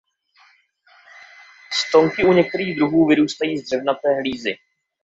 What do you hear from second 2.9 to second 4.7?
vyrůstají z dřevnaté hlízy.